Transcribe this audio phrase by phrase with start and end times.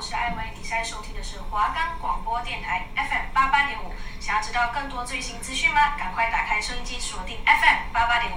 [0.00, 3.92] 我是艾薇，你现在收听的是华冈广播电台 FM 八八点五。
[4.18, 5.94] 想要知道更多最新资讯吗？
[5.98, 8.36] 赶快打开收音机，锁定 FM 八八点五。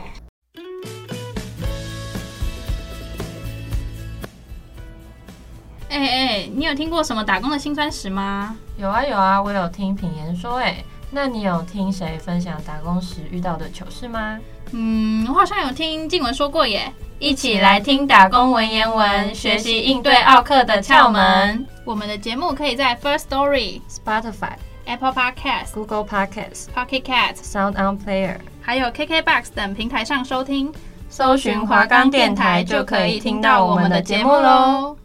[5.89, 8.57] 哎哎，你有听过什么打工的辛酸史吗？
[8.75, 10.57] 有啊有啊，我有听品言说。
[10.57, 10.83] 哎，
[11.15, 14.39] 那你有听谁分享打工时遇到的糗事吗？
[14.71, 16.91] 嗯，我好像有听静文说过耶。
[17.19, 21.67] 一起来听打工文言文，学习应对奥克的窍门。
[21.85, 24.53] 我们的节目可以在 First Story、Spotify、
[24.85, 30.73] Apple Podcasts、Google Podcasts、Pocket Casts、Sound On Player，还有 KKBox 等平台上收听。
[31.09, 34.97] 搜寻华冈电台就可以听到我们的节目喽。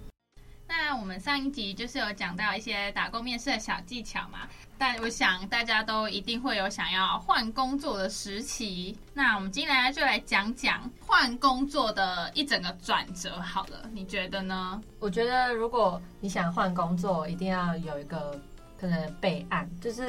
[0.66, 4.38] 那我们上一集就是有讲到一些打工面试的小技巧嘛，
[4.78, 8.96] 但我想大家都一定会有想要换工作的时期。
[9.12, 14.80] 那我们今天就来讲讲换工作的一整个转折好了，你觉得呢？
[15.00, 18.41] 我觉得如果你想换工作，一定要有一个。
[18.80, 20.06] 可能备案就是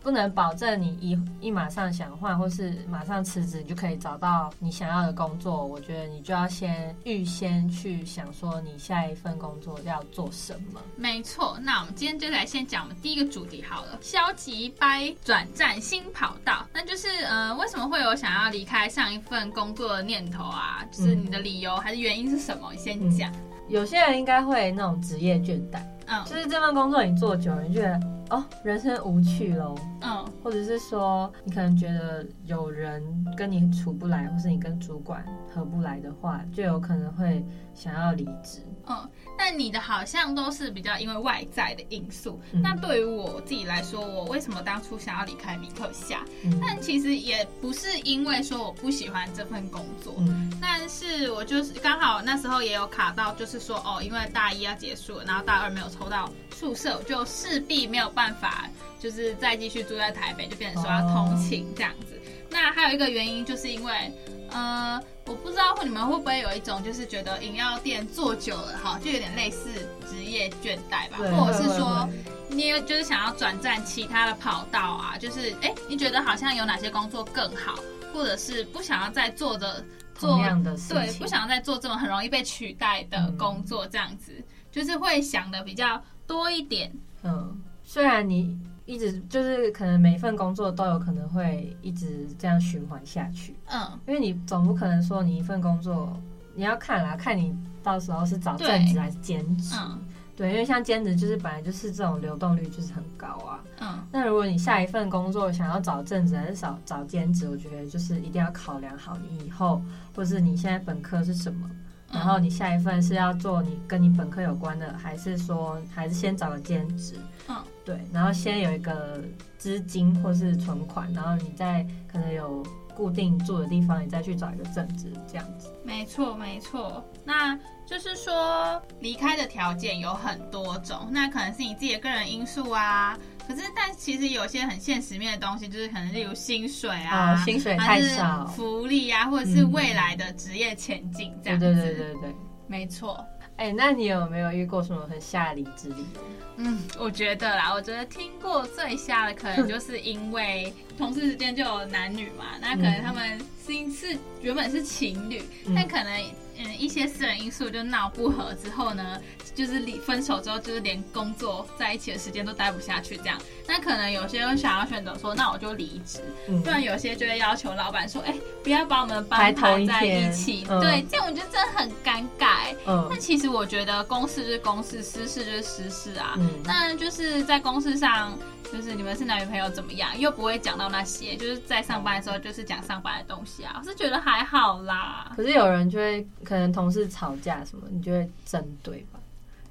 [0.00, 5.64] 不能保证你一一马上想换或是马上辞职你就可以找到你想要的工作。
[5.64, 10.80] 我觉得你就要先预先去想说你下一份工作要做什么。
[10.96, 16.66] 没错，那我们今天就来先讲我们第一个主题好了，消极掰转战新跑道。
[16.72, 20.84] 那就是呃，为什么会有想要离开上一份工作的念头啊？
[20.92, 22.72] 就是你的理由还是原因是什么？
[22.72, 23.30] 你先讲。
[23.32, 25.82] 嗯，有些人应该会那种职业倦怠。
[26.06, 28.00] 嗯，就是这份工作你做久了，你觉得
[28.32, 29.76] 哦，人生无趣喽。
[30.00, 33.02] 嗯，或者是说你可能觉得有人
[33.36, 35.22] 跟你处不来，或是你跟主管
[35.54, 38.60] 合不来的话，就有可能会想要离职。
[38.88, 39.08] 嗯，
[39.38, 42.40] 但你的好像都是比较因为外在的因素。
[42.52, 46.24] 嗯、那对于我自己来说，我为什么当初想要离开米克夏？
[46.42, 58.68] 嗯、但其实也不是因为说我不喜欢这份工作，嗯、但是我就是刚好那时候也有卡到，就是说哦，因为大一要结束了，然后大二没有抽到宿舍，我就势必没有办法，
[59.00, 62.16] 就是再继续住在台北，就变成说要通勤这样子。
[62.16, 64.12] 哦、那还有一个原因，就是因为
[64.50, 65.02] 呃。
[65.24, 69.70] 我不知道你们会不会有一种，就是觉得饮料店做久了哈，就有点类似
[70.10, 72.08] 职业倦怠吧，或者是说，
[72.48, 77.76] 你也就是想要转战其他的跑道啊，就是哎，你觉得好像有哪些工作更好，
[78.12, 79.82] 或者是不想要再做的
[80.16, 84.32] 做同样的事情，对，不想要再做这种很容易被取代的工作，这样子，
[84.72, 86.92] 就是会想的比较多一点。
[87.22, 88.58] 嗯，虽然你。
[88.84, 96.20] 一直就是可能每一份工作都有可能会一直这样循环下去，嗯，因为你总不可能说你一份工作
[96.56, 100.00] 你要看啦，看你到时候是找正职还是兼职，嗯，
[100.36, 109.80] 对，因为像兼职就是本来就是这种流动率就是很高啊，嗯，那如果你下一份工作想要找正职还是找找兼职，我觉得就是一定要考量好你以后
[110.14, 111.70] 或是你现在本科是什么。
[112.12, 117.14] 然后你下一份是要做你跟你本科有关的，还是说还是先找个兼职？
[117.48, 119.20] 嗯，对，然后先有一个
[119.58, 125.68] 资金或是存款，然后你再可能有固定住的地方，你再去找一个正职，这样子。
[125.84, 127.04] 没错，没错。
[127.24, 133.18] 那就是说离开的条件有很多种，那可能是你自己的个人因素啊。
[133.48, 141.66] 可是，但其实有些很现实面的东西，就是可能例如薪水啊，哦、薪水太少，福利啊，或者是未来的职业前景这样子。
[141.66, 142.34] 对对对对对，
[142.68, 143.22] 没错。
[143.62, 146.20] 哎、欸，那你有没有遇过什么很下离之理由？
[146.56, 156.20] 嗯，我觉得啦，我觉得听过最瞎的，可能就是因为 同事之间就有男女嘛，那可能他们是是原本是情侣，嗯、但可能。
[156.64, 159.20] 嗯，一些私人因素就闹不和之后呢，
[159.54, 163.38] 就是离分手之后，就是连工作在一起的时间都待不下去这样。
[163.66, 166.20] 那可能有些人想要选择说，那我就离职。
[166.64, 170.66] 不然有些就会要求老板说，哎、欸，不要把我们班排在一起。
[170.68, 172.74] 嗯、对，这样我觉得真的很尴尬。
[172.86, 173.08] 嗯。
[173.10, 176.34] 那其实我觉得公事就是公事，私事就是私事啊。
[176.36, 176.48] 嗯。
[176.64, 178.36] 那就是在公事上。
[178.72, 185.30] 就是你们是男女朋友怎么样，又不会讲到那些，就是在上班的时候就是讲上班的东西啊，我是觉得还好啦。
[185.36, 189.18] 可是有人就会可能同事吵架什么，你就会针对吧？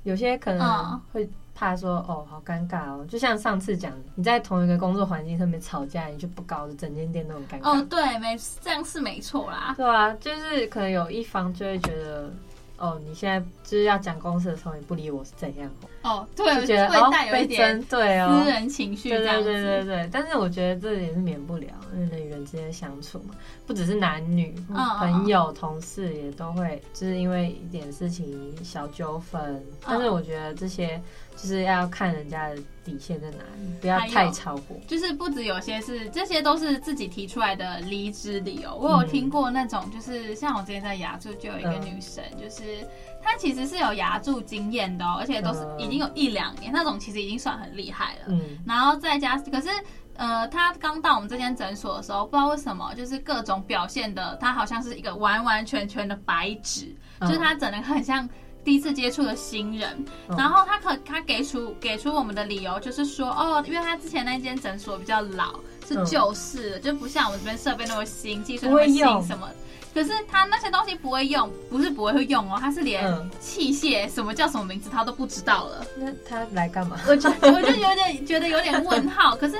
[0.04, 7.80] 有些可能会怕说、嗯、哦，好尴尬哦，就像上次讲，你在同一个工作环境上面吵架，你就不搞得整间店都很尴尬。
[7.80, 9.74] 哦，对，没这样是没错啦。
[9.78, 12.32] 对啊，就是可能有一方就会觉得。
[12.78, 13.40] 哦，你现在
[13.72, 15.72] 就是要讲公司的时候，你不理我是怎样？
[16.02, 20.10] 哦，对，就觉得会带有一点对哦，私人情绪，对对对对对。
[20.12, 23.34] 但是我觉得这也是免不了，因为人与人之间相处嘛，
[23.66, 24.54] 不只是男女，
[25.00, 29.64] 朋友、同事也都会，就是因为一点事情小纠纷。
[29.88, 31.02] 但是我觉得这些
[31.38, 34.76] 就是要看人家的底线在哪里，不要太超过。
[34.86, 38.76] 就是不止有些是，这些都是自己提出来的离职理由。
[38.76, 42.86] 我有听过那种，就是像我之前在雅洲就有一个女生，嗯、就是
[43.24, 48.22] 她其实是有牙柱经验的、哦，而且都是已经有一两年，那种其实已经算很厉害了。
[48.28, 49.70] 嗯，然后再加，可是
[50.16, 58.28] 呃，他刚到我们这间诊所的时候，不知道为什么，就是各种表现的，他好像是一个完完全全的白纸，嗯、就是他整的很像。
[58.64, 60.06] 第一次接触的新人，
[60.38, 69.50] 然后他可他给出给出我们的理由，就是说哦，因为他之前那间诊所比较老，是旧式的，就不像我们这边设备那么新，技术那么新什么。
[69.94, 73.04] 可是他那些东西不会用，不是不会用哦，他是连
[73.40, 75.86] 器械什么叫什么名字他都不知道了。
[75.98, 77.00] 那他来干嘛？
[77.08, 79.36] 我就我就有点觉得有点问号。
[79.36, 79.56] 可是，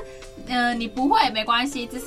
[0.48, 2.06] 呃，你不会没关系，只是。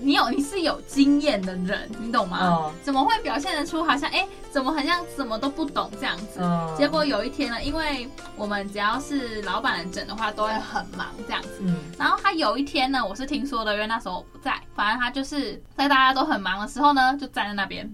[0.00, 2.72] 你有你是有经验的人，你懂吗？Oh.
[2.82, 6.76] 怎么会表现得出好像哎、欸，怎么好像什么都不懂这样子？Oh.
[6.76, 11.50] 结果有一天呢，因为我们只要是老板的诊的话，都会很忙这样子。
[11.60, 11.76] 嗯。
[11.98, 17.88] 然后他有一天呢，我是听说的，因为那时候我不在，反正他就是在大家都很忙的时候呢，就站在那边，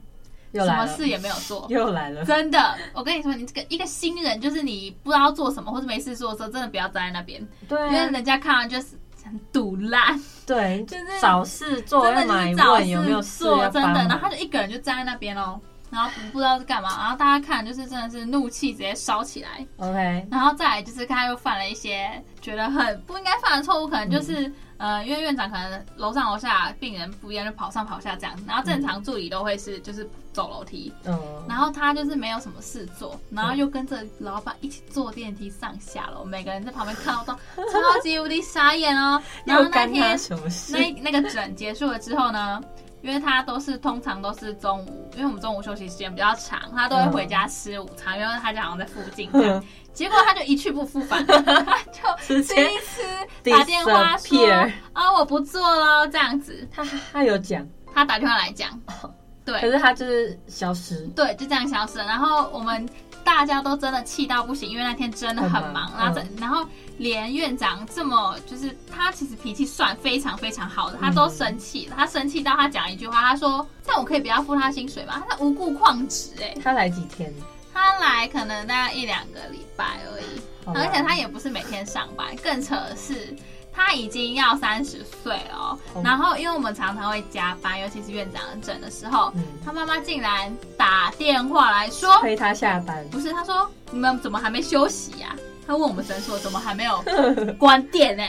[0.54, 1.66] 什么事也没有做。
[1.70, 2.24] 又来了。
[2.24, 7.46] 真的，我跟你说，你这个一个新人，就是你不知道做什么或者没事做的时候，真的不要站在那边。
[7.68, 7.78] 对。
[7.88, 8.98] 因为人家看完就是。
[9.52, 12.78] 赌烂， 对，就是找事做，真的是找
[13.22, 14.00] 事做，真的。
[14.04, 15.60] 然后他就一个人就站在那边哦，
[15.90, 16.90] 然后不知道是干嘛。
[17.00, 19.66] 然后大家看，就是真的是怒气直接烧起来。
[19.78, 24.46] OK，然后再来就是他又犯了一些觉得很不应该犯的错误，可能就是。
[24.48, 28.44] 嗯呃，因为院长可能楼上楼下病人不一样，就跑上跑下这样子。
[28.46, 37.32] 然后正常助理都会是就是走楼梯，嗯，然后他就是没有什么事做，然后又跟着老板一起坐电梯上下楼，每个人在旁边看到都
[37.72, 39.20] 超级无敌傻眼哦。
[39.44, 40.16] 然后那天
[40.68, 42.62] 那那个诊结束了之后呢，
[43.02, 49.64] 因为他都是通常都是中午，因为我们中午休息时间比较长，他都会回家吃午餐，因为他就好像在附近这样。
[49.92, 53.02] 结果他就一去不复返， 他就吃一吃，
[53.50, 54.46] 打电话说
[54.92, 56.68] 啊，我不做了这样子。
[56.70, 58.70] 他他有讲，他打电话来讲，
[59.44, 62.04] 对，可是他就是消失，对，就这样消失了。
[62.04, 62.88] 然后我们
[63.28, 66.66] 大家都真的气到不行，因为那天真的很忙，然后然后
[66.96, 77.30] 连院长这么就是他其实脾气算非常非常好的，他都生气了，他生气到他讲一句话，他说：“这样我可以不要付他薪水吗？”他无故旷职，哎，他来几天？
[77.74, 80.40] 他来可能大概一两个礼拜而已，
[80.74, 82.34] 而且他也不是每天上班。
[82.42, 83.36] 更扯的是，
[83.78, 85.78] 他已经要三十岁了。
[86.02, 89.32] 然后，因为我们常常会加班，尤其是院长的诊的时候，
[89.64, 93.06] 他妈妈竟然打电话来说催他下班。
[93.08, 95.32] 不是，他说你们怎么还没休息呀？
[95.64, 97.04] 他问我们诊所怎么还没有
[97.56, 98.24] 关店呢？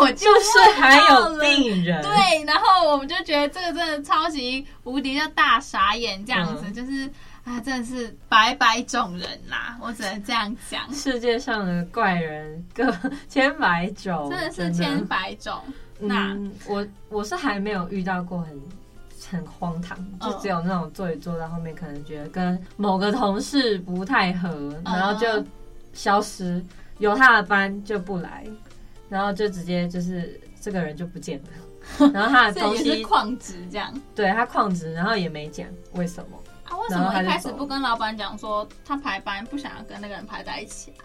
[0.00, 2.00] 我就是还有病人。
[2.02, 7.10] 对，然后我们就觉得这个真的超级无敌的大傻眼，这样子就是。
[7.48, 10.92] 啊，真的是百百种人啦，我只能这样讲。
[10.92, 12.94] 世界上的怪人各
[13.26, 15.58] 千百种，真的是千百种。
[15.98, 18.60] 那、嗯、我我是还没有遇到过很
[19.30, 25.42] 很荒唐，就只有那种坐一坐到后面，可能觉得跟某个同事不太合，然后就
[25.94, 26.62] 消失，
[26.98, 28.44] 有他的班就不来，
[29.08, 31.40] 然后就直接就是这个人就不见
[31.98, 36.38] 了， 然后他的东西是旷职这样，对他旷职，然后也没讲为什么。
[36.68, 41.02] 他、啊、为什么一开始不跟老板讲说他排班不想要跟那个人排在一起啊？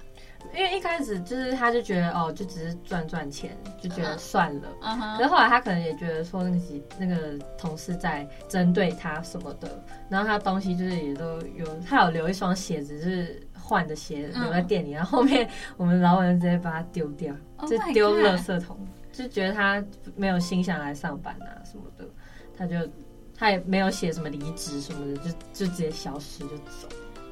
[0.53, 4.67] 因为一开始就是他就觉得哦，就只是赚赚钱，就觉得算了。
[4.81, 5.17] 嗯哼。
[5.17, 6.59] 可是后来他可能也觉得说那个
[6.99, 18.77] 那个同事在针对他什么的，然后他东西就是也都有，他有留一双鞋子，就是换的鞋子留在店里，嗯、然后后面我们老板直接把他丢掉，就丢垃圾桶，
[19.13, 19.81] 就觉得他
[20.13, 22.03] 没有心想来上班啊什么的，
[22.57, 22.75] 他就。
[23.37, 26.87] 他也没有写什么离职什么的，就就直接消失就走。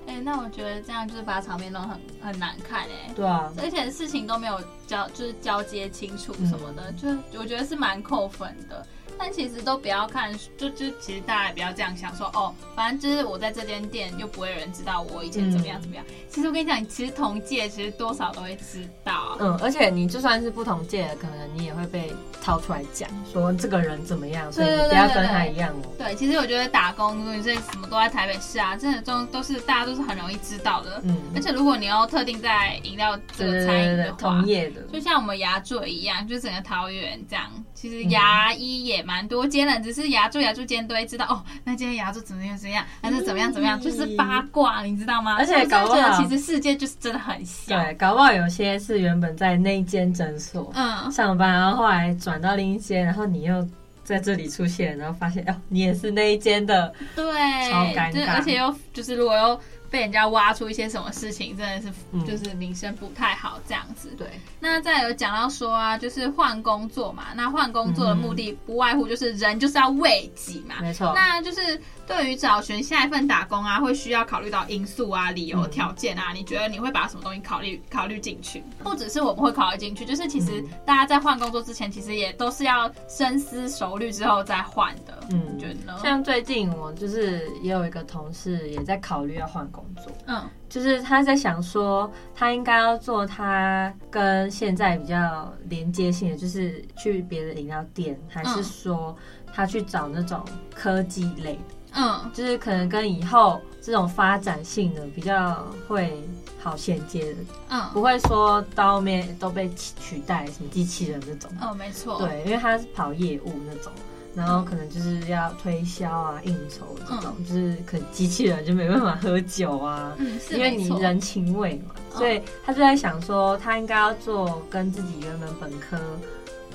[0.07, 3.13] 哎、欸，那我觉得这样就是把场面弄很很难看哎、欸。
[3.15, 8.85] 对啊，而且事情都没有交，就是交接清楚什么的，嗯、就我觉得是蛮扣分的。
[9.23, 16.03] 但其实都不要看，就就其实大家也不要这样想说哦，反正就是我在这间店又不会有人知道我以前怎么样怎么样。
[16.09, 19.37] 嗯、其实我跟你讲，其实同届其实多少都会知道。
[19.39, 22.11] 嗯，而且你就算是不同届的，可能你也会被
[22.41, 25.85] 掏出来讲，说这个人怎么样，所以你不要跟他一样哦。
[25.99, 30.99] 对，其实我觉得打工，如果你是什么都在台北市啊，真的都都是大家都是很容易知道的。
[31.03, 45.35] 嗯，而且如果你要特定在饮料这个餐饮的话，同业的，就像我们牙助一样，就整个桃园这样，其实牙医也蛮多间的，只是牙柱牙柱间都会知道哦，那间牙柱怎么样怎么样，还是怎么样怎么样，就是八卦，你知道吗？
[45.37, 47.75] 而且搞不好，其实世界就是真的很小。
[47.75, 53.67] 对，搞不好有些是原本在那间诊所嗯上班，然后后来转到另一间，然后你又
[54.03, 57.23] 在这里出现，然后发现哦，你也是那一间的，对，
[57.71, 59.59] 超尴尬，而且又就是如果又
[59.91, 64.09] 被人家挖出一些什么事情，真的是就是名声不太好这样子。
[64.17, 64.27] 对，
[64.59, 71.11] 那再有讲到说啊，就是换工作嘛，那换工作的目的不外乎就是人就是要为己嘛，没错。
[71.13, 78.63] 那就是对于找寻下一份打工啊，会需要考虑到因素啊、理由、条件啊，你觉得你会把什么东西考虑考虑进去？
[78.81, 85.21] 不只是我们会考虑进去，就是其实大家在换工作之前，其实也都是要深思熟虑之后再换的。
[85.31, 85.99] 嗯，觉得呢？
[86.01, 99.15] 像最近我就是也有一个同事也在考虑要换工作，嗯，就是他在想说他应该要做他跟现在比较连接性的，就是去别的饮料店，还是说
[99.53, 106.23] 他去找那种科技类的，嗯，就是可能跟以后这种发展性的比较会
[106.59, 113.91] 好衔接的，嗯，不会说到后面都被取代，什么机器人那种，哦，没错，对，因为他是跑业务那种。
[114.33, 125.99] 然后可能就是要推销啊、应酬这种，嗯、就是可能机器人就没办法喝酒啊，嗯、因为你人情味嘛，嗯、所以他就在想说，他应该要做跟自己原本本科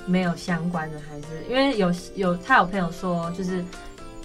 [0.05, 3.65] 没有相关的，还是因为有有他有朋友说，就是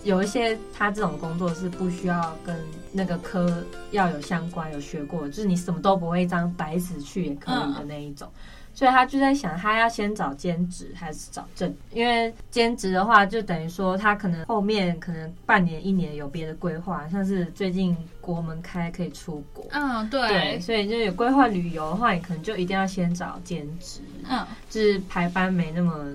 [0.05, 2.55] 有一些他这种工作是不需要跟
[2.93, 8.29] 那个科要有相关、有学过，就是你什么都不会，一张白纸去也可以的那一种。
[8.73, 11.73] 嗯所以他就在想，他要先找兼职还是找正？
[11.93, 26.07] 因为兼职的话，就等于说他可能后面可能半年、一年有别的规划，像是最近国门开可以出国，嗯，对，对，所以就有规划旅游的话，你可能就一定要先找兼职，嗯，就是排班没那么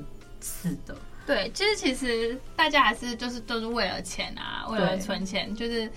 [0.41, 0.95] 死的。
[1.27, 5.87] 对，其实其实大家还是就是都是为了钱啊，为了存钱，就是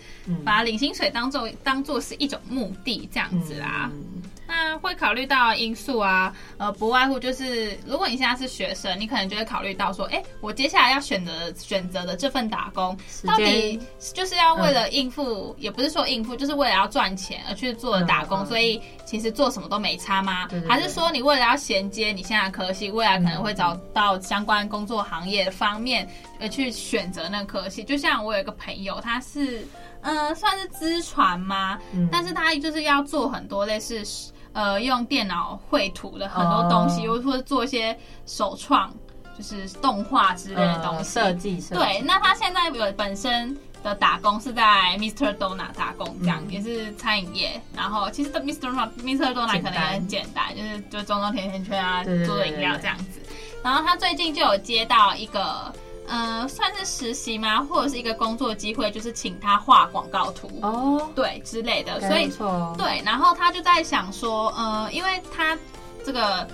[0.44, 3.90] 把领薪水当做当做是一种目的这样子啦。
[3.94, 4.22] 嗯
[4.62, 13.80] 那会考虑到因素啊，呃，不外乎就是，如果你现在是学生，你可能就会考虑到说，哎，我接下来要选择选择的这份打工，到底
[14.12, 20.46] 就是要为了应付，嗯、也不是说应付，就是为了要赚钱而去做的打工，嗯、所以其实做什么都没差吗？
[20.48, 26.06] 对对对，还是说你为了要衔接你现在的科系，未来可能会找到相关工作行业的方面
[26.38, 27.82] 而去选择那个科系？
[27.82, 29.66] 就像我有一个朋友，他是
[30.02, 31.78] 嗯、呃，算是资传吗？
[31.92, 34.04] 嗯、但是他就是要做很多类似。
[34.52, 38.92] 呃，用电脑绘图的很多东西，又、uh, 或者做一些手创，
[39.36, 41.74] 就是动画之类的东西，设计、uh,。
[41.74, 45.36] 对，那他现在有本身的打工是在 Mr.
[45.36, 47.60] Donut 打工，这样、嗯、也是餐饮业。
[47.76, 48.70] 然后其实 Mr.
[48.98, 49.32] Mr.
[49.32, 53.20] Donut 可能也很简单，就是就装装甜甜圈啊，做的饮料这样子。
[53.62, 55.72] 然后他最近就有接到一个。
[56.10, 57.62] 呃，算是实习吗？
[57.62, 62.00] 或者是一个工作机会，就是请他画广告图哦，对之类的。
[62.00, 62.28] 所以
[62.76, 65.56] 对，然后他就在想说，呃，因为他
[66.04, 66.46] 这个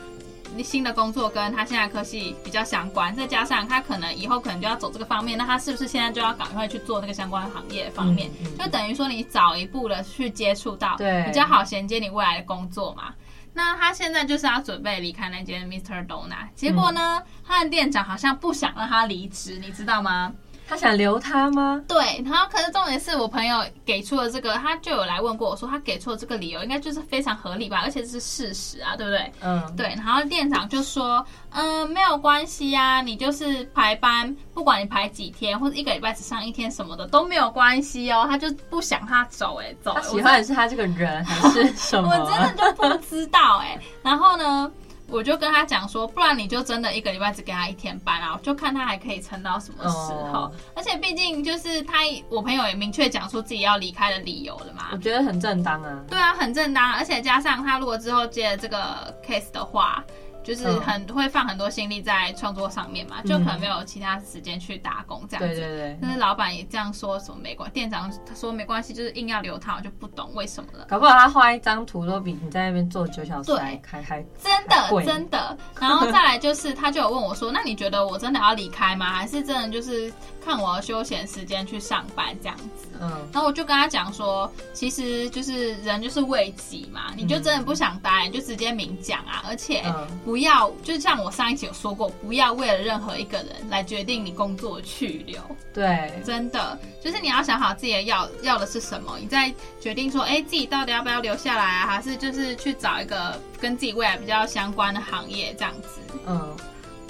[0.62, 8.30] 新的工作跟他现在科系比较相关，再加上他可能以后可能就要走这个方面，那他是不是现在就要赶快去做那个相关行业方面？
[8.40, 13.14] 嗯嗯、就等于说你早一步的去接触到，对，比较好衔接你未来的工作嘛。
[13.56, 16.06] 那他现在就是要准备离开那间 Mr.
[16.06, 20.30] Donut，结果呢，嗯、他的店长好像不想让他离职，你知道吗？
[20.68, 21.80] 他想留他吗？
[21.87, 29.32] 对，然后可是重点是我朋友给出了这个，他就有来问过我说，他给出的这个理由应该就是非常合理吧，而且这是事实啊，对不对？
[29.40, 29.87] 嗯，对。
[29.96, 38.26] 然后店长就说，嗯、呃，没有关系呀、啊，你就是排班，不管你排几天或者一个礼拜只上一天什么的都没有关系哦。
[38.28, 39.92] 他就不想他走、欸，哎，走。
[39.94, 42.11] 他喜欢的是他这个人还是什么？
[42.11, 43.80] 我真的就不知道哎、欸。
[44.02, 44.70] 然后呢？
[45.08, 50.42] 我就跟他讲说，不然你就真的一个礼拜只给他一天班啊，就看他还可以撑到什么时候。
[50.42, 50.52] Oh.
[50.75, 51.98] 而且毕竟就是他，
[52.28, 54.88] 我朋友也明确讲出自己要离开的理由了嘛。
[54.92, 56.04] 我觉得很正当啊。
[56.08, 56.92] 对啊，很正当。
[56.92, 60.04] 而且加上他如果之后接了这个 case 的话。
[60.47, 65.49] 就是很会放很多心力在创作上面嘛，就可能没有其他时间去打工这样子。
[65.49, 65.99] 对对对。
[66.00, 67.75] 但是老板也这样说，什么没关系？
[67.75, 70.85] 店长他说没关系，就是硬要留他，我就不懂为什么了。
[70.88, 75.59] 搞不好他画一张图都比你在那边做九小时还还还真的真的。
[75.81, 79.12] 然后再来就是，他就有问我说：“那你觉得我真的要离开吗？
[79.12, 80.12] 还是真的就是
[80.47, 83.11] 看我的休闲时间去上班这样子？”嗯。
[83.33, 89.83] 然后我就跟他讲说：“其实就是人就是为己嘛，你就真的不想待，你就直接明讲啊，而且
[90.25, 95.41] 不。”不要，就像我上一期有说过，不要为了任何一个人来决定你工作去留。
[95.73, 99.50] 对，真的，就是你要想好自己的要要的是什么，你再
[99.81, 106.00] 决定说，哎，自己到底要不要留下来啊，还是就是去找一个跟自己未来比较相关的行业这样子。
[106.26, 106.55] 嗯，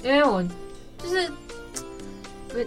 [0.01, 1.29] 因为我就是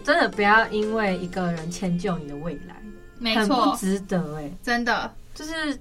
[0.05, 2.77] 真的不要因为一个人迁就你的未来，
[3.19, 5.79] 没错，不值得哎、欸，真的就是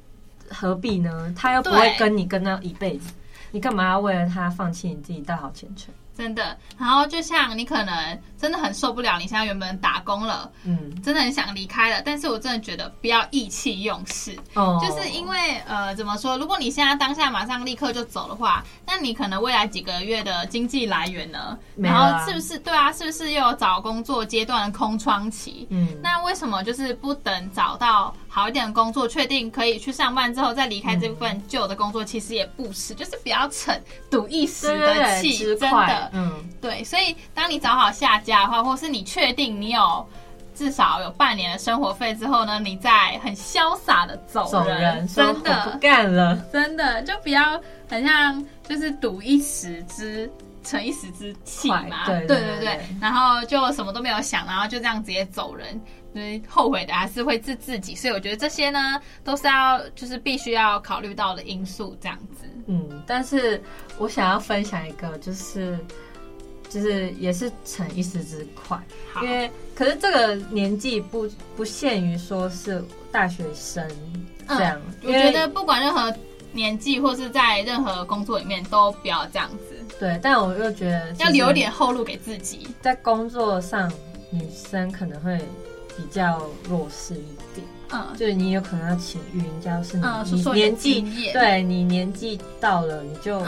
[0.49, 1.33] 何必呢？
[1.37, 3.13] 他又不会跟你跟他一辈子。
[3.51, 5.93] 你干嘛要为了他放弃你自己大好前程？
[6.19, 6.55] 真的。
[6.77, 12.01] 然后就像你可能真的很受不了，你现在原本打工了，嗯，真的很想离开了。
[12.05, 16.37] 但是我真的觉得不要意气用事，哦，就是因为呃，怎么说？
[16.37, 21.57] 如果你现在当下马上立刻就走的话，那你可能未来几个月的经济来源呢？
[21.77, 22.91] 然后是不是对啊？
[22.91, 25.65] 是不是又有找工作阶段的空窗期？
[25.69, 32.05] 嗯，那为什么就是不等找到好一点的工作，确定可以去上班之后再离开这份旧的工作？
[32.05, 33.77] 其实也不是，就是不要逞
[34.09, 36.31] 赌一时的气，真的，嗯，
[36.61, 36.83] 对。
[36.83, 40.07] 所以当你找好下家的话，或是你确定你有
[40.53, 47.59] 至少有半年的生活费之后呢，你再很潇洒的走人，走人真的不干了，真的就不要
[47.89, 50.31] 很像就是赌一时之。
[50.61, 55.81] 逞一时之气嘛，对对对，对对对，然后就什么都没有想，然后就这样直接走人，
[56.47, 62.45] 后悔的还是会是自己，所以我觉得这些呢，都是要就是必须要考虑到的因素，这样子。
[62.67, 63.61] 嗯，但是
[63.97, 65.77] 我想要分享一个，就是
[66.69, 68.79] 就是也是逞一时之快，
[69.23, 73.87] 因为可是这个年纪不不限于说是大学生
[74.47, 76.13] 这样，嗯，我觉得不管任何
[76.51, 79.75] 年纪或是在任何工作里面都不要这样子。
[79.99, 82.67] 对，但我又觉得要留点后路给自己。
[82.81, 83.91] 在工作上，
[84.31, 85.37] 女生可能会
[85.99, 87.67] 比较弱势一点。
[87.91, 91.01] 嗯，就是你有可能要请育婴假，是你、嗯、你年纪，
[91.33, 93.39] 对你年纪到了，你就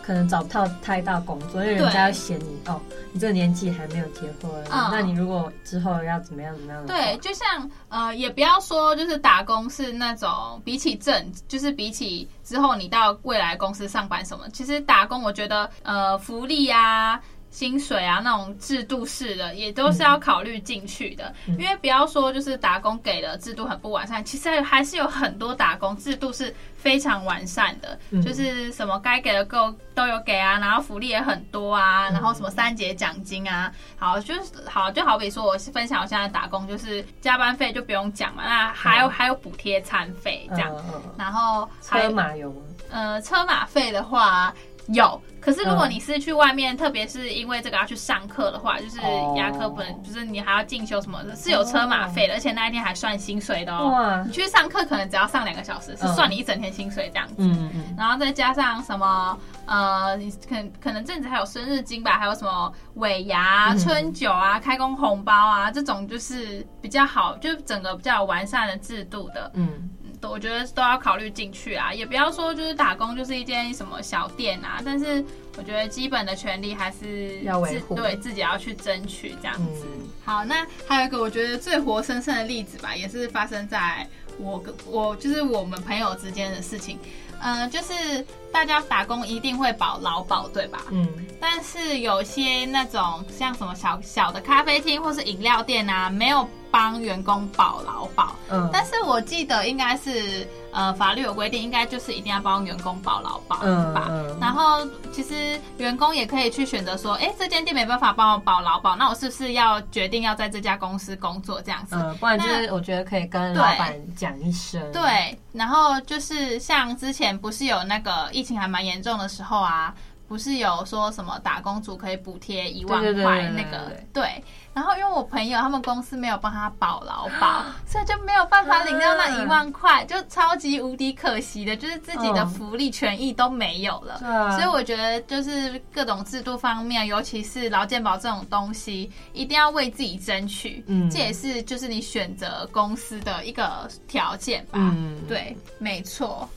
[0.00, 2.80] 可能找不到太大工作，嗯、因为人家要嫌你哦，
[3.12, 6.86] 你这个年纪还没有结婚，嗯、那你如果之后要怎么样怎么样？
[6.86, 10.30] 对，就像呃，也不要说就是打工是那种
[10.64, 17.20] 比起正，就是比起之后你到未来公司上班什么，其实打工我觉得呃福利啊。
[17.50, 42.62] 薪水啊，那种制度式的也都是要考虑进去的，嗯、因为不要说就是打工给的制度很不完善，其实还是有很多打工制度是非常完善的，嗯、就是什么该给的够都有给啊，然后福利也很多啊，然后什么三节奖金啊，好就是好就好比说我是分享我现在打工，就是加班费就不用讲嘛，那还有、嗯、还有补贴餐费这样，嗯、然后还车马有吗？
[42.90, 44.54] 呃，车马费的话。
[44.92, 48.98] 有，可是如果你是去外面，嗯、特别是因为这个要去上课的话，就是
[49.36, 53.88] 牙科本，哦、就是你还要进修什么的，是有车马费的，哦、而且那一天还算薪水的哦。
[53.88, 57.34] 哇你去上课可能只要上两个小时，是算你一整天薪水这样子。
[57.38, 57.94] 嗯嗯。
[57.96, 69.50] 然后再加上什么呃，你可能可能阵子还有生日金吧，还有什么尾牙、春酒啊、嗯、开工红包啊，这种就是比较好，就是整个比较完善的制度的。
[69.54, 69.88] 嗯。
[70.22, 75.24] 我觉得都要考虑进去啊，也不要说就是打工就是一间什么小店啊，但是
[75.56, 79.86] 我觉得基本的权利还是要维护，对自己要去争取这样子。
[79.86, 84.06] 嗯、好，那还有一个我觉得最活生生的例子吧，也是发生在
[84.38, 86.98] 我跟我就是我们朋友之间的事情。
[87.42, 90.84] 嗯、呃，就是大家打工一定会保劳保，对吧？
[90.90, 91.08] 嗯。
[91.40, 98.36] 但是有些那种像什么小小的咖啡厅或是饮料店啊，没有帮员工保劳保。
[98.50, 98.68] 嗯。
[98.72, 104.06] 但是我记得应该是呃法律有规定，应该就是一定要帮员工保劳保，嗯吧？
[104.10, 104.38] 嗯。
[104.40, 111.96] 然后其实员工也可以去选择说，哎，这间店没办法帮我保劳保，那我是不是要决定要在这家公司工作这样子？
[111.96, 112.16] 嗯。
[112.18, 114.80] 不然就是我觉得可以跟老板讲一声。
[114.92, 115.38] 对。
[115.52, 119.94] 然后就是像之前不是有那个疫情还蛮严重的时候啊。
[120.30, 124.40] 不是有说什么打工族可以补贴一万块那个对，
[124.72, 134.20] 然后因为我朋友他们公司没有帮他保劳保，所以就没有办法领到那一万块，就超级无敌可惜的，就是自己的福利权益都没有了。
[134.52, 140.84] 所以我觉得就是各种制度方面，尤其是劳健保这种东西，一定要为自己争取。
[140.86, 144.78] 嗯，这也是就是你选择公司的一个条件吧。
[144.80, 146.48] 嗯，对，没错。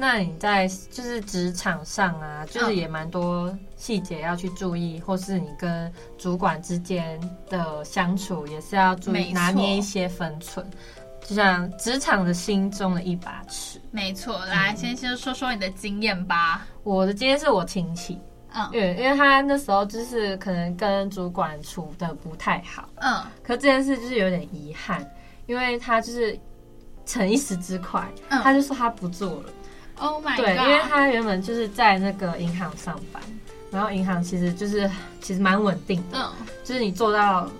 [0.00, 10.66] 那你在就是职场上啊，就是也蛮多细节要去注意，嗯、或是你跟主管之间的相处也是要注意拿捏一些分寸，
[11.20, 13.78] 就像职场的心中的一把尺。
[13.90, 16.66] 没错，来、嗯、先先说说你的经验吧。
[16.82, 18.18] 我的经验是我亲戚，
[18.54, 25.06] 嗯，因为因为他那时候就是可能跟主管处的不太好，嗯，可这件事就是有点遗憾，
[25.44, 26.40] 因为他就是
[27.04, 29.52] 逞一时之快，嗯、他就说他不做了。
[30.00, 30.46] Oh my God！
[30.46, 33.22] 对，因为他原本就是在那个银行上班，
[33.70, 36.32] 然后银行其实就是其实蛮稳定的，嗯，
[36.64, 37.50] 就是你做到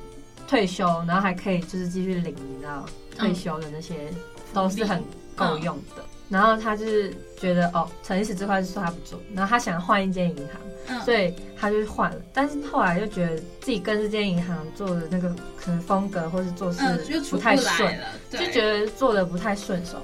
[0.48, 2.85] 退休，然后还可以就是继续领，你知道
[3.16, 3.94] 退休的那些
[4.55, 5.05] 都是很
[5.37, 6.03] 够用的。
[6.03, 12.16] 嗯、然后他就是觉得哦，逞一时之快，就说他不做，然后他想换一间银行，嗯、所以他就换了。
[12.33, 16.83] 但是后来就觉得自己跟这间银行做的那个可能风格或是做事
[17.31, 17.94] 不太顺，
[18.31, 19.98] 就觉得做的不太顺手。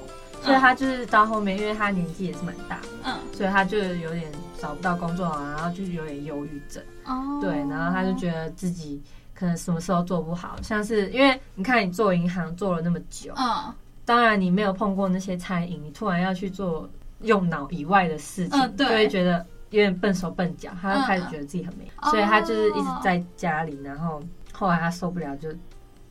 [0.47, 4.31] 所以他就是到后面，因为他年纪也是蛮大的，嗯，所以他就有点
[4.61, 6.81] 找不到工作，然后就有点忧郁症。
[7.05, 9.03] 哦，对，然后他就觉得自己
[9.35, 16.89] 可能什么时候做不好，像是因为你看你做银行做了那么久，嗯，当然你没有碰过那些餐饮，你突然要去做
[17.23, 25.49] 用脑以外的事情，嗯，对，就会觉得有点笨手笨脚，他就开始觉得自己很没，所以他就是一直在家里，然后后来他受不了就。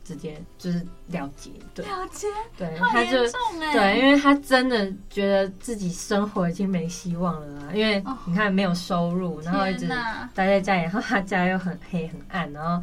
[0.06, 3.18] 直接就是了结，对，了结，对，他就
[3.74, 9.88] 对，因为他真的觉得自己生活已经没希望了啊，因为你看没有收入，然后一直
[10.36, 12.82] 待在家里，然后他家又很黑很暗，然后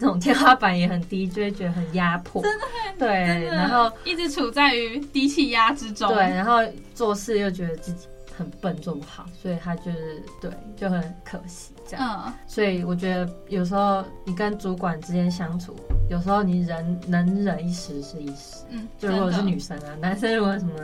[0.00, 2.66] 那种天花板也很低，就会觉得很压迫，真的，
[2.98, 6.58] 对，然后一直处在于低气压之中，对，然后
[6.94, 15.74] 做事又觉得自己很笨，做不好，所以他就是对，就很可惜这样，嗯，所以我觉得有时候你跟主管之间相处。
[16.10, 20.74] 有时候你忍能忍一时是一时，嗯，就如果是女生啊， 男生如果什么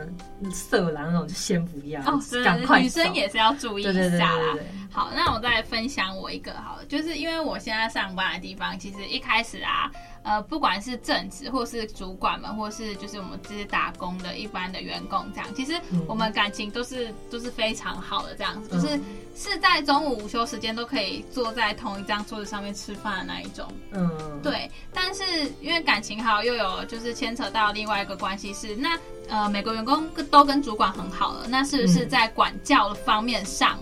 [0.51, 2.81] 色狼那种就先不要哦， 赶快。
[2.81, 4.57] 女生也是要注意一下啦。
[4.91, 9.91] 好，那我再分享我一个好了，就是因为我现在上班的地方，其实一开始啊。
[10.21, 15.73] 呃，不管是正职，或是主管们，或是就是我们这些打工的一般的员工，这样，其实
[16.07, 18.99] 我们感情都是都是非常好的，这样子，就是
[19.39, 23.65] 是在中午午休时间都可以坐在同一张桌子上面吃饭的那一种。
[23.91, 24.11] 嗯，
[24.43, 24.69] 对。
[24.93, 25.23] 但是
[25.61, 28.99] 因为感情好，又有就是牵扯到另外一个关系是，那
[29.29, 33.79] 呃，每个员工都跟主管很好了，那是不是在管教的方面上？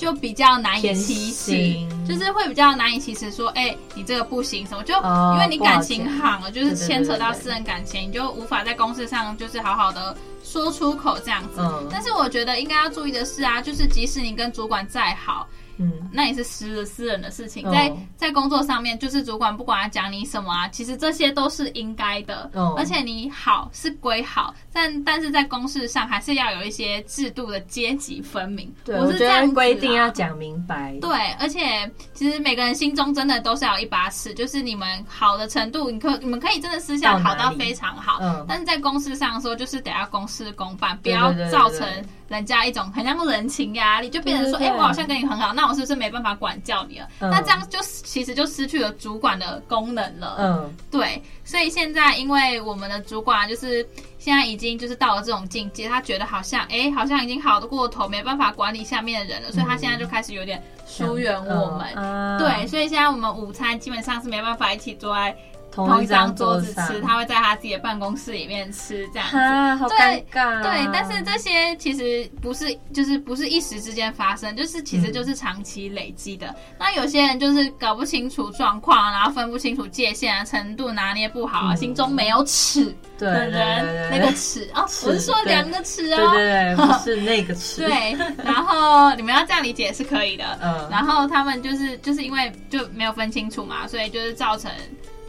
[0.00, 4.82] 就比较难以启齿，就是会比较难以启齿，说，哎、欸，你这个不行什么？
[4.82, 11.60] 就因为你感情好了，就是牵扯到私人感情，你就无法在公事上就是好好的说出口这样子。
[11.90, 15.46] 但是我觉得应该要注意的是啊，就是即使你跟主管再好。
[15.80, 22.50] 嗯，那也是私私人的事情，在在工作上面，就是主管不管他讲你什么啊，其实这些都是应该的。
[22.52, 28.70] 哦，而且你好是归好，但但是在公事上还是要有一些制度的阶级分明。
[28.84, 30.94] 对，我是这样规定要讲明白。
[31.00, 41.88] 对，而且其实每个人心中真的都是要有一把尺，就是你们好的程度，你可你们可以真的私下好到非常好，嗯，但是在公事上说，就是得要公事公办，不要造成。
[42.28, 47.08] 人家一种很像人情压力，就变成说，哎、欸，我好像跟你很好，那我是不是没办法管教你了？
[47.20, 50.36] 嗯、那这样就其实就失去了主管的功能了。
[50.38, 51.22] 嗯，对。
[51.44, 53.86] 所以现在，因为我们的主管就是
[54.18, 61.86] 现在已经就是到了这种境界，他觉得好像，哎、欸，好像已经好的过头，没办法管理下面的人了，所以他现在就开始有点疏远我们。
[61.94, 65.36] 嗯、对，所以现在我们午餐基本上是没办法一起坐在。
[65.72, 69.36] 同一张桌子吃，他会在他自己的办公室里面吃，这样子。
[69.36, 70.62] 啊，好尴尬啊。
[70.62, 76.48] 对对，但是这些其实不是，就是不是一时之间发生，就是其实就是长期累积的。
[76.48, 76.54] 嗯。
[76.78, 87.86] 那有些人就是搞不清楚状况，然后分不清楚界限啊，程度拿捏不好啊，嗯，心中没有尺的人，那个尺哦，我是说量的尺哦，对对对，不是 那个尺。
[87.86, 90.44] 对，然后你们要这样理解是可以的。
[90.62, 94.70] 嗯，然后他们就是就是因为就没有分清楚嘛，所以就是造成。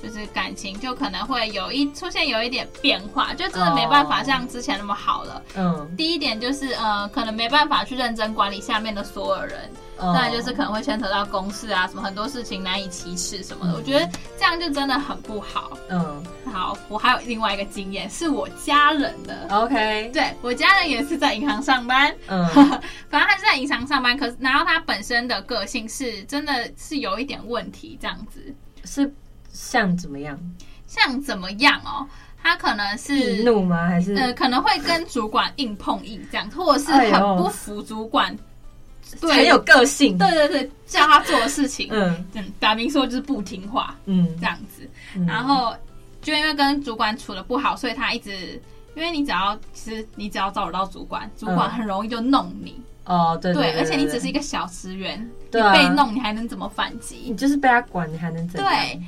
[0.02, 5.42] 就是感情就可能会有一出现有一点变化，就真的没办法像之前那么好了。
[5.56, 13.74] 嗯，第一点就是呃，可能没办法去认真管理下面的所有人，再、嗯、就是可能会牵扯到公事啊，什么很多事情难以启齿什么的。
[13.74, 14.10] 嗯、我觉得
[14.40, 15.78] 这样就真的很不好。
[15.90, 19.48] 嗯，好，我还有另外一个经验，是我家人的。
[19.50, 22.14] OK，对，我家人也是在银行上班。
[22.28, 22.44] 嗯，
[23.10, 29.14] 反正他是在银行上班，可是然后他本身的个性是真的是有一点问题，这样子是。
[29.52, 30.40] 像怎么样？
[30.88, 32.06] 像怎么样哦？
[32.44, 33.88] 他可能是易怒吗？
[33.88, 40.18] 还是呃，可能会跟主管硬碰硬这样，或者是很不服主管，哎、对，很有个性。
[40.18, 44.90] 对对对，叫他做的事情，嗯嗯，表明说就是不听话，嗯，这样子。
[45.16, 45.74] 嗯、然后
[46.22, 48.60] 就因为跟主管处的不好，所以他一直，
[48.96, 52.76] 因为你只要其实你只要找得到主管，主管很容易就弄你。
[52.78, 55.20] 嗯哦，对对，对，对，而且你只是一个小职员，
[55.52, 57.18] 你被弄，你还能怎么反击？
[57.26, 58.70] 你就是被他管，你还能怎么？
[58.70, 59.02] 对。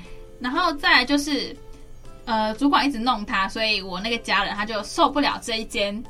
[0.44, 1.56] 然后再来就是，
[2.26, 6.04] 呃，主管一直弄他，所以我那个家人他就受不了这一间，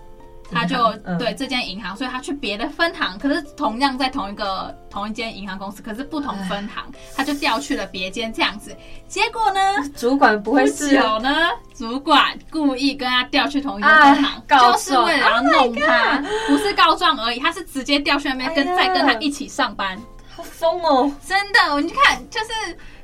[0.52, 8.76] 他就对这间银行，所以他去别的分行，可是同样在同一个同一间银行公司，可是不同分行，他就调去了别间这样子。
[9.08, 9.60] 结果呢，
[9.96, 11.50] 主管不会是有呢？
[11.76, 19.96] 主管故意跟他调去同一间分行，就是为了要弄他，不是告状而已，他是直接调去那边跟再跟他一起上班，
[20.36, 21.12] 好疯哦！
[21.28, 22.48] 真的，你看就是。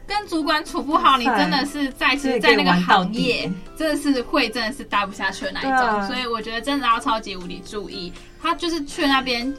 [0.09, 6.07] 跟主管处不好，你真的是在是在那个行业，真的是会真的是待不下去的那一种。
[6.07, 8.11] 所以我觉得真的要超级无敌注意。
[8.41, 9.53] 他就是去那边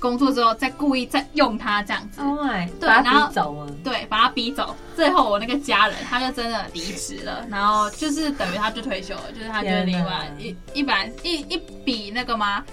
[0.00, 2.20] 工作之后再故意再用他这样子。
[2.20, 4.74] Oh my，对，然后走对，把他逼走。
[4.96, 12.64] 最后我那个家人他就真的离职了，然后就是等于他就退休了，就是他就另外一一百一一笔那个吗？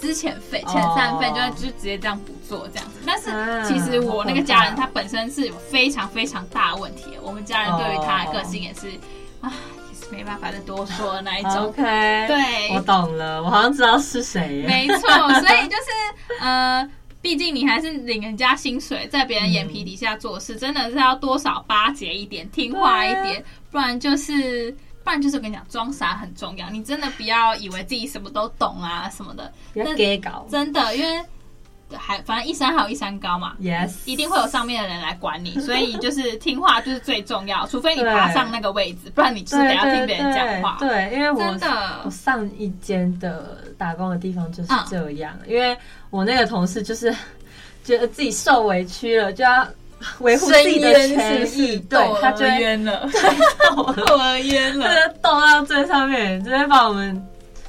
[0.00, 2.98] 资遣费、遣散费，就就直接这样不做这样子。
[3.06, 8.88] 但是其实我那个家人他本身是有非常非常大的问题，我们家人对于他的个性也是
[9.40, 9.52] 啊。
[10.12, 11.66] 没办法再多说的那一种。
[11.66, 11.82] OK，
[12.26, 14.64] 对，我懂了，我好像知道是谁。
[14.66, 16.90] 没错，所以就是呃，
[17.22, 26.68] 毕竟你还是领人家薪水，在别人眼皮底下做事，嗯、真的是要多少巴结一点，听话一点，不然就是不然就是我跟你讲，装傻很重要。
[26.70, 30.46] 你真的不要以为自己什么都懂啊什么的，别给搞。
[30.50, 31.24] 真的，因为。
[31.92, 40.76] 还反正一山还有一山高嘛，Yes，一定会有上面的人来管你，所以就是听话就是最重要，除非你 爬上那个位置，不然你就是得要听别人讲话。
[40.78, 45.76] 对，因为我真的我上一间的打工的地方就是这样，嗯、因为
[46.10, 47.12] 我那个同事就是
[47.82, 49.66] 觉得自己受委屈了，就要
[50.20, 54.88] 维护自己的权益， 对，他就冤了，对，我冤了，
[55.22, 57.26] 斗到最上面，直接把我们，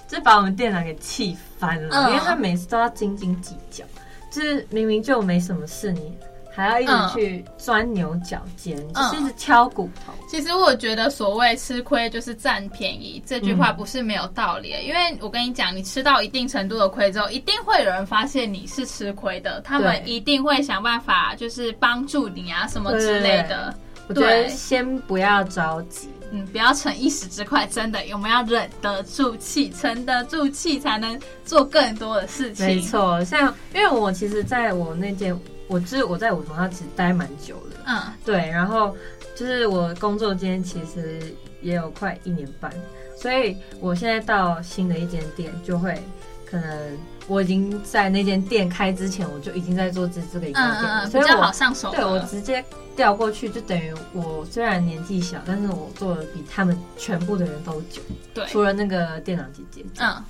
[0.07, 3.83] 就把我们店长给气翻了，嗯、因为他每次都要斤斤计较。
[4.31, 6.17] 就是明明就没什么事，你
[6.53, 10.13] 还要一直去钻牛角尖，嗯、就是一直挑骨头。
[10.29, 23.73] 其实我觉得所谓吃亏就是占便宜这句话不是没有道理，嗯、因为我跟你讲，你吃到一定程度的亏之后，一定会有人发现你是吃亏的，他们一定会想办法就是帮助你啊什么之类的。
[24.07, 26.09] 对，我觉得先不要着急。
[26.33, 32.65] 嗯，不要逞一时之快，真的，我们要忍得住气，沉得住气，才能做更多的事情。
[32.65, 35.37] 没错，像因为我其实在我那间，
[35.71, 37.77] 我就是我在五桐，它其实待蛮久的。
[37.87, 38.95] 嗯，对，然后
[39.35, 42.71] 就是我工作间其实也有快一年半，
[43.15, 45.97] 所以我现在到新的一间店，就会
[46.45, 51.89] 可能我已经在那间店开之前，我就已经在做这这个一间店，嗯嗯，比较好上手。
[51.91, 52.63] 对，我直接。
[52.93, 58.01] 调过去就等于我虽然年纪小，但是我做的比他们全部的人都久。
[58.33, 59.83] 对，除了那个店长姐姐。
[59.97, 60.21] 嗯，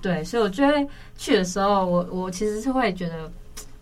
[0.00, 0.86] 对，所以我就会
[1.18, 3.28] 去的时候，我我其实是会觉得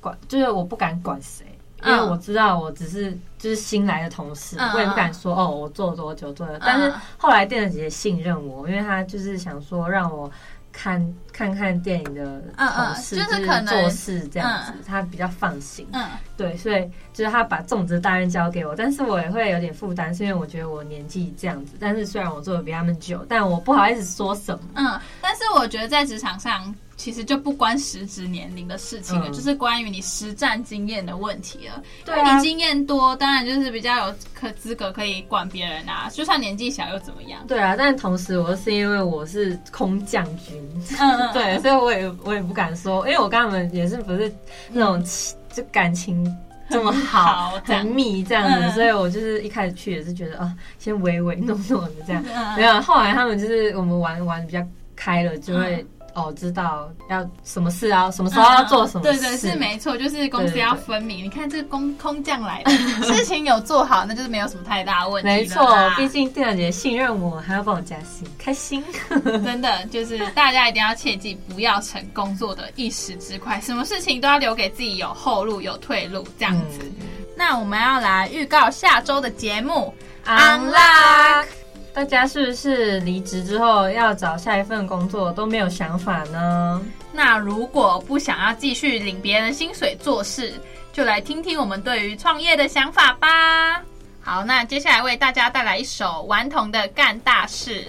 [0.02, 1.46] 管，就是我不敢管谁，
[1.82, 6.58] 因为我知道我只是就是新来的同事，嗯、我也不敢说哦，我做了多久做了。
[6.60, 10.30] 但是后来店长姐姐信任我，因为她就是想说让我。
[10.74, 15.86] 看看看电影的同事，就是可能做事这样子，她比较放心。
[15.92, 16.02] 嗯，
[16.34, 21.74] 对，所以就是她把种植大任交给我，但是我也会有点负担，是因为我觉得我年纪这样子。
[21.78, 24.64] 但是虽然我做的比他们久，但我不好意思说什么。
[24.76, 26.74] 嗯，但是我觉得在职场上。
[27.02, 31.82] 其实就不关实质年龄的事情了，嗯、就是关于你实战经验的问题了。
[32.04, 36.08] 对、啊，你经验多，当然就是比较有可资格可以管别人啊。
[36.12, 37.44] 就算年纪小又怎么样？
[37.48, 40.62] 对啊，但同时我是因为我是空降军，
[41.00, 44.32] 嗯， 对，所以我也我也不敢说，因为我跟他们也是不是
[44.70, 45.04] 那种
[45.52, 46.24] 就感情
[46.70, 52.80] 这么好， 好很密这样子，嗯、所以我就是一开始去也是觉得啊，先唯唯诺诺的这样，嗯、没有。
[52.80, 55.84] 后来他们就是我们玩玩比较开了，就会。
[56.14, 59.18] 哦，知道要什么事啊，什么时候要做什么事？
[59.18, 61.18] 嗯、对对，是没错，就是公司要分明。
[61.18, 62.70] 对对对，你看这空空降来的
[63.04, 65.28] 事情有做好，那就是没有什么太大的问题。
[65.28, 68.84] 没错，毕竟店长姐信任我，还要帮我加薪，开心。
[69.44, 76.80] 真的，就是大家一定要切记，不要逞工作的一时之快，什么事情都要留给自己有后路、有退路这样子。
[76.82, 79.94] 嗯、那我们要来预告下周的节目
[80.26, 81.61] ，Unlock。
[81.94, 86.82] 大家是不是离职之后要找下一份工作都没有想法呢？
[87.12, 90.54] 那如果不想要继续领别人薪水做事，
[90.92, 93.82] 就来听听我们对于创业的想法吧。
[94.20, 97.82] 好，那接下来为大家带来一首顽童的《干大事》。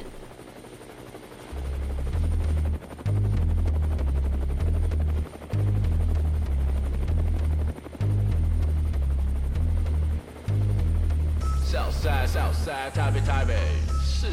[14.24, 14.30] 是。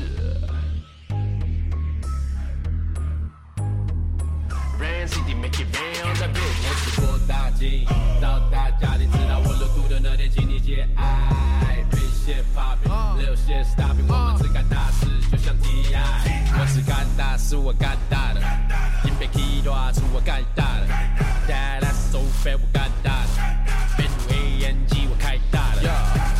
[4.78, 6.54] Rain City make it rain on the beat。
[6.62, 7.84] 我是郭大金，
[8.20, 11.84] 到大家你知道我入土的那天，请你节哀。
[11.90, 16.52] 别先 popping，留些 stopping，我们只干大事，就像 T.I。
[16.60, 18.40] 我是干大事，我干大的。
[19.04, 20.86] 一杯 K 多出我干大的。
[21.48, 23.28] That's so fat，我干大的。
[23.96, 25.82] B-U-A-N-G，我开大的。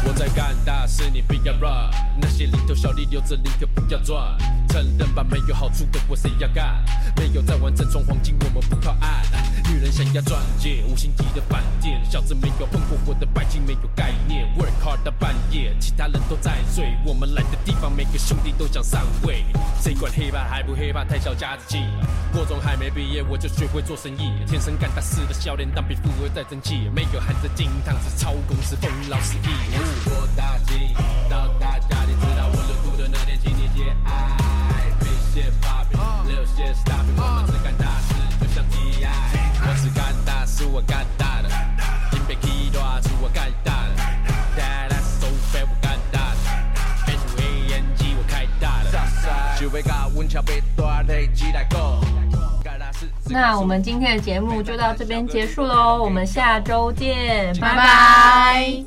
[0.06, 2.09] 我在干大事，你不要 run。
[2.20, 4.36] 那些零头小利留着，零头不要赚。
[4.68, 6.80] 承认吧，没有好处的活谁要干？
[7.16, 9.20] 没有在玩整装黄金，我们不靠岸。
[9.68, 14.46] 女人想要钻戒，五星级的饭店，小子没有碰过我的白金，没有概念。
[14.56, 16.96] Work hard 到半夜，其他人都在睡。
[17.04, 19.44] 我们来的地方，每个兄弟都想上位。
[19.80, 21.04] 谁管黑怕还不黑怕？
[21.04, 21.78] 太小家子气。
[22.32, 26.88] 国中还没毕业，我就学会做生意，天生干大事的笑脸，当比富二代争气。
[26.94, 29.48] 没有含着金汤匙，超公司风老死义。
[30.06, 30.94] 我大吉，
[31.28, 31.48] 到
[33.80, 34.12] 节哀。
[34.98, 39.08] 别写发表，留些 stop，我们只干大事，就像 T I。
[39.62, 41.48] 我只干大事，我干大的，
[42.10, 43.90] 金杯起大事，我干大的。
[44.56, 46.36] That's so bad，我干大的。
[47.06, 48.90] N U A N G，我开大的。
[49.58, 52.00] 就被搞稳桥被断，累积代购。
[53.26, 58.84] 那我们今天的节目就到这边结束喽，我们下周见，拜拜。